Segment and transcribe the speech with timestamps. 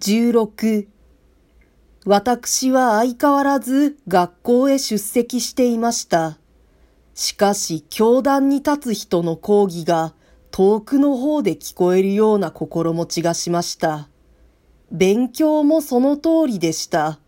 [0.00, 0.86] 16
[2.06, 6.38] 私は相変わらず学校へ出席していました。
[7.14, 10.14] しかし教壇に立つ人の講義が
[10.52, 14.08] 遠くの方で聞こえるような心持ちがしました。
[14.92, 17.18] 勉強もその通りでした。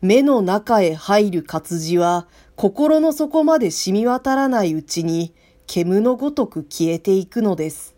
[0.00, 2.26] 目の中へ入る活字は
[2.56, 5.32] 心の底まで染み渡らないうちに
[5.68, 7.93] 煙のごとく消えていくのです。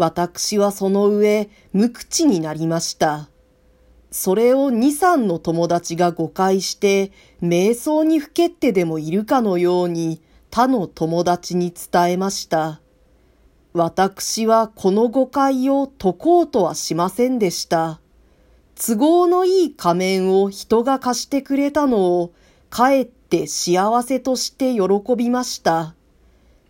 [0.00, 3.28] 私はその上、無口になりました。
[4.10, 12.80] それを二三の友達が誤解して、瞑想にふけってでもいるかのように他の友達に伝えました。
[13.74, 18.00] 私はこの誤解を解こうとはしませんでした。
[18.76, 22.32] 都合のいい仮面を人が貸してくれたのを、
[22.70, 25.94] かえって幸せとして喜びました。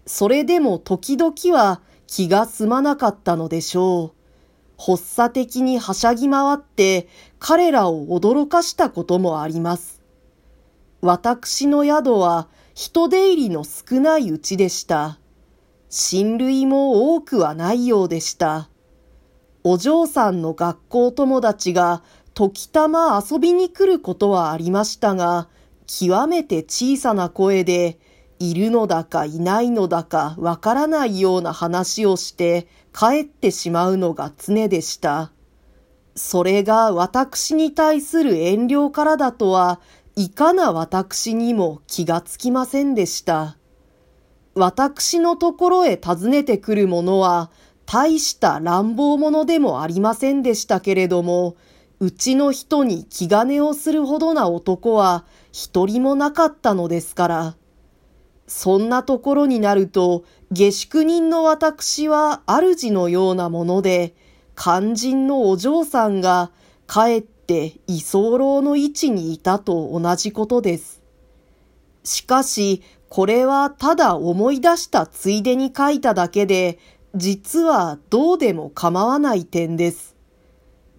[0.05, 4.83] それでも時々は気が済まなかったのでしょう。
[4.83, 7.07] 発作的にはしゃぎ回って
[7.39, 10.03] 彼らを驚かしたこともあります。
[11.03, 15.21] 私の宿は人出入りの少ないうちでした。
[15.89, 18.69] 親類も多くはないようでした。
[19.63, 22.03] お嬢さんの学校友達が
[22.35, 25.49] 時たま遊びに来ることはありましたが、
[25.87, 28.01] 極めて小さな声で、
[28.41, 35.31] いるのだかいないのだかわからないような話をして帰ってしまうのが常でした。
[36.17, 39.79] それが私に対する遠慮からだとは、
[40.17, 43.59] いかな私にも気がつきませんでした。
[44.55, 47.51] 私のところへ訪ねてくる者は、
[47.85, 51.57] 大した乱暴者でもありませんでしたけれども、
[52.01, 57.60] うちの人に気兼ねをするほどな男は一人もなかったのですから。
[58.51, 64.13] そんなところになると、下宿人の私は主のようなもので、
[64.57, 66.51] 肝心のお嬢さんが
[66.89, 71.01] かえって居候の位置にいたと同じことです。
[72.03, 76.81] しかし、これはただ思い出したついでに書いただけで、
[77.15, 80.17] 実はどうでも構わない点です。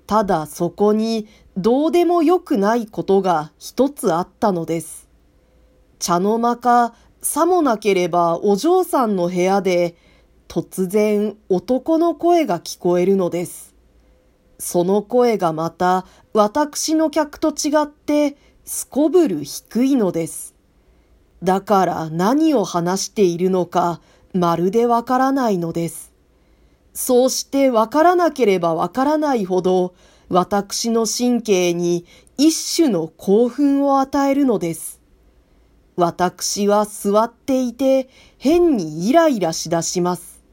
[0.08, 1.28] ただそこに
[1.58, 5.10] どうでもよくないことが一つあったのです。
[6.00, 9.96] 茶の間かさもなければお嬢さんの部屋で
[10.48, 13.76] 突然男の声が聞こえるのです。
[14.58, 20.56] その声がまた私の客と違ってすこぶる低いのです。
[21.44, 24.02] だから何を話しているのか
[24.34, 26.12] まるでわからないのです。
[26.94, 29.94] そうしてわからなければわからないほど
[30.30, 32.06] 私の神経に
[32.38, 35.01] 一種の興奮を与えるのです。
[35.96, 40.44] 私は座っていて変にイライラしだします。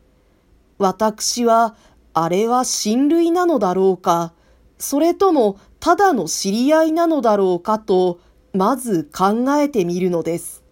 [0.79, 1.75] 私は
[2.13, 4.33] あれは親類なのだろうか、
[4.79, 8.21] それともただの知り合いなのだろうかと、
[8.53, 10.65] まず考えてみるのです。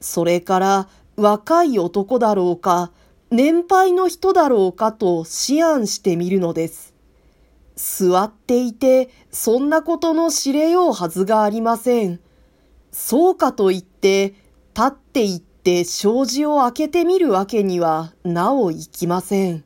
[0.00, 2.92] それから若い男だろうか、
[3.30, 6.94] 年配の人だろうかと思案してみるのです。
[7.76, 12.20] 座っていて、そんなことの知れようはずがありません。
[12.90, 14.34] そうかといって、
[14.74, 19.64] 立っていって障子を開けてみるわけにはなおいきません。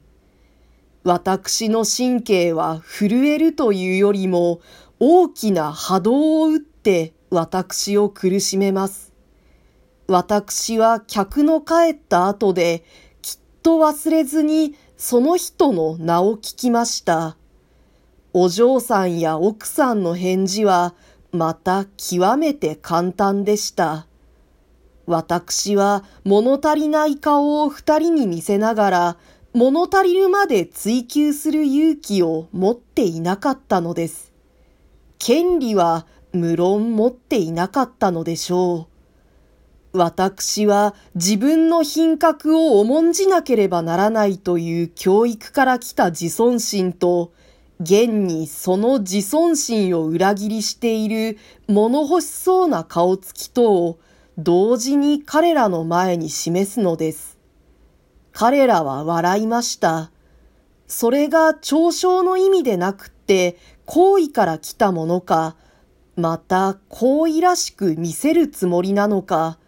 [1.05, 4.61] 私の神経は震えるというよりも
[5.01, 9.13] 大きな波動を打って私を苦しめます。
[10.07, 12.85] 私は客の帰った後で
[13.21, 17.37] きっと忘れずにその人の名を聞きました。
[18.33, 20.95] お嬢さんや奥さんの返事は
[21.33, 24.07] また極めて簡単でした。
[25.07, 29.17] 私は物足りない顔を二人に見せながら、
[29.55, 34.33] 物足りるまで追求する勇気を持っていなかったのです。
[35.19, 38.89] 権利は無論持っていなかったのでしょ
[39.95, 39.99] う。
[39.99, 47.33] 私は自分の品格を重んじなければならないという教育から来た自尊心と、
[47.83, 51.37] 現にその自尊心を裏切りしている
[51.67, 53.99] 物欲しそうな顔つきとを
[54.39, 57.39] 同時に彼らの前に示すのです。
[58.33, 60.13] 彼らは笑いました。
[60.87, 65.57] それが嘲笑の意味でなくって好意から来たものか、
[66.15, 69.59] また好意らしく見せるつもりなのか、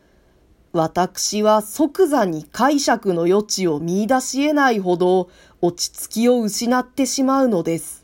[0.73, 8.04] 私は即座に解釈の余地を見出し得ないほど落ち着きを失ってしまうのです。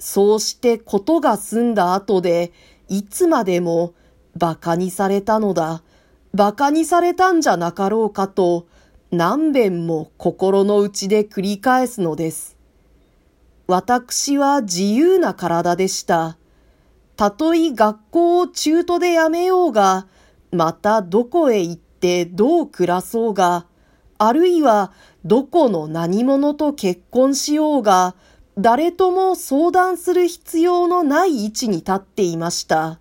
[0.00, 2.52] そうしてことが済んだ後で、
[2.88, 3.92] いつまでも
[4.34, 5.82] 馬鹿にされたのだ、
[6.32, 8.66] 馬鹿にされたんじゃなかろうかと、
[9.12, 12.56] 何遍も心の内で繰り返すのです。
[13.66, 16.38] 私は自由な体でした。
[17.16, 20.06] たとえ学校を中途でやめようが、
[20.50, 23.66] またどこへ行ってどう暮らそうが、
[24.16, 24.92] あるいは
[25.26, 28.14] どこの何者と結婚しようが、
[28.62, 33.00] 誰とも相談する必要のない位置に立っていました。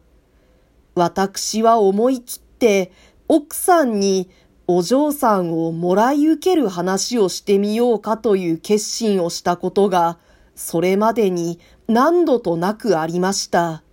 [0.96, 2.94] 私は思い切って
[3.28, 4.30] 奥さんに
[4.68, 10.18] お嬢さんをもらい受ける話をしてみようかという決心をしたことが、
[10.56, 11.60] それまでに
[11.90, 13.84] 何度となくありました。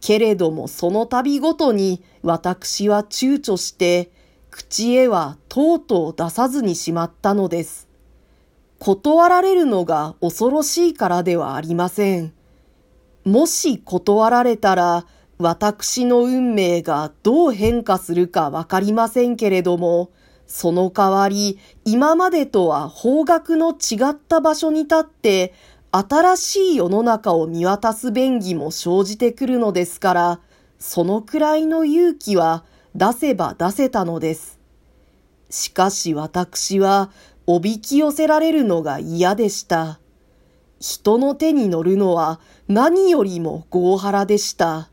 [0.00, 4.10] けれどもその度ごとに私は躊躇して、
[4.50, 7.91] 口へはとうとう出さずにしまったのです。
[8.84, 12.32] 断られるのが恐ろしいからではありません。
[13.24, 15.06] もし断られたら、
[15.38, 20.10] 私の運命がどう変化するかわかりませんけれども、
[20.48, 25.54] その代わり今までとは方角の違った場所に立って
[25.92, 30.40] 新しい世の中を見渡す便宜も生じてくるのですから、
[30.80, 32.64] そのくらいの勇気は
[32.96, 34.58] 出せば出せたのです。
[35.50, 37.10] しかし私は
[37.54, 40.00] おびき寄せられるのが嫌でした。
[40.80, 44.88] 人の手に乗るのは何よりも豪腹でした。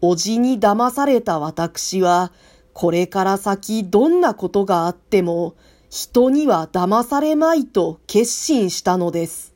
[0.00, 2.30] おじに騙された私は、
[2.72, 5.56] これから先どんなことがあっても、
[5.90, 9.55] 人には騙されまいと決心したのです。